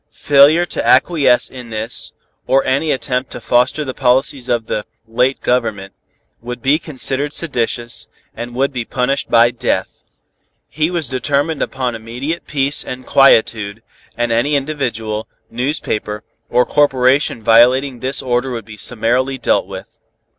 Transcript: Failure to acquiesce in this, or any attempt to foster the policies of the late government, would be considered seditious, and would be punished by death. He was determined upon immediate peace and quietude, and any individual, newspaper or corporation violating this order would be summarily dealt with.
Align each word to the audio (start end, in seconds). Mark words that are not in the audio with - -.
Failure 0.13 0.65
to 0.65 0.83
acquiesce 0.83 1.47
in 1.47 1.69
this, 1.69 2.11
or 2.47 2.63
any 2.65 2.89
attempt 2.91 3.29
to 3.33 3.39
foster 3.39 3.85
the 3.85 3.93
policies 3.93 4.49
of 4.49 4.65
the 4.65 4.83
late 5.07 5.41
government, 5.41 5.93
would 6.41 6.59
be 6.59 6.79
considered 6.79 7.31
seditious, 7.31 8.07
and 8.35 8.55
would 8.55 8.73
be 8.73 8.83
punished 8.83 9.29
by 9.29 9.51
death. 9.51 10.03
He 10.67 10.89
was 10.89 11.07
determined 11.07 11.61
upon 11.61 11.93
immediate 11.93 12.47
peace 12.47 12.83
and 12.83 13.05
quietude, 13.05 13.83
and 14.17 14.31
any 14.31 14.55
individual, 14.55 15.27
newspaper 15.51 16.23
or 16.49 16.65
corporation 16.65 17.43
violating 17.43 17.99
this 17.99 18.23
order 18.23 18.49
would 18.49 18.65
be 18.65 18.77
summarily 18.77 19.37
dealt 19.37 19.67
with. 19.67 19.99